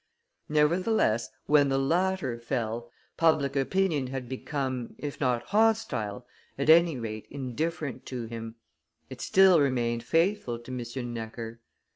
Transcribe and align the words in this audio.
Nevertheless, 0.49 1.29
when 1.45 1.69
the 1.69 1.77
latter 1.77 2.39
fell, 2.39 2.89
public 3.17 3.55
opinion 3.55 4.07
had 4.07 4.27
become, 4.27 4.95
if 4.97 5.19
not 5.21 5.43
hostile, 5.49 6.25
at 6.57 6.71
any 6.71 6.97
rate 6.97 7.27
indifferent 7.29 8.03
to 8.07 8.25
him; 8.25 8.55
it 9.11 9.21
still 9.21 9.59
remained 9.59 10.01
faithful 10.03 10.57
to 10.57 10.71
M. 10.71 11.13
Necker. 11.13 11.59